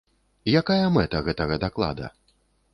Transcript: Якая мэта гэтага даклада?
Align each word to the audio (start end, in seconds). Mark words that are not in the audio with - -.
Якая 0.61 0.87
мэта 0.95 1.21
гэтага 1.29 1.61
даклада? 1.67 2.13